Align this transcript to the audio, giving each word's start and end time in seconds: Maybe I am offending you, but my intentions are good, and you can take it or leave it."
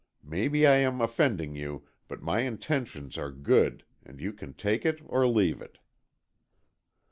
Maybe 0.23 0.65
I 0.65 0.77
am 0.77 0.99
offending 0.99 1.53
you, 1.55 1.87
but 2.07 2.23
my 2.23 2.39
intentions 2.39 3.19
are 3.19 3.29
good, 3.31 3.83
and 4.03 4.19
you 4.19 4.33
can 4.33 4.55
take 4.55 4.83
it 4.83 4.99
or 5.05 5.27
leave 5.27 5.61
it." 5.61 5.77